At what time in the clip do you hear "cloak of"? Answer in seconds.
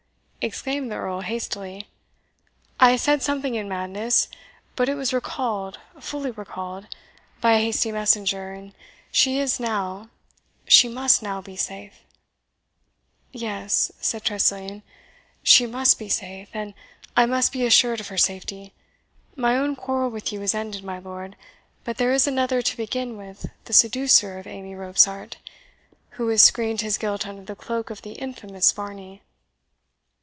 27.55-28.01